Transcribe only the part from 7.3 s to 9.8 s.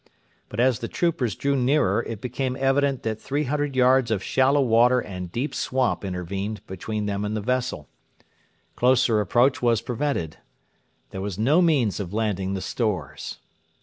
the vessel. Closer approach was